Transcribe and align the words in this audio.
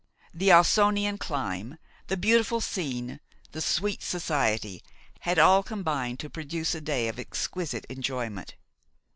The 0.33 0.49
Ausonian 0.51 1.19
clime, 1.19 1.77
the 2.07 2.17
beautiful 2.17 2.59
scene, 2.59 3.19
the 3.51 3.61
sweet 3.61 4.01
society, 4.01 4.81
had 5.19 5.37
all 5.37 5.61
combined 5.61 6.19
to 6.21 6.27
produce 6.31 6.73
a 6.73 6.81
day 6.81 7.07
of 7.07 7.19
exquisite 7.19 7.85
enjoyment. 7.87 8.55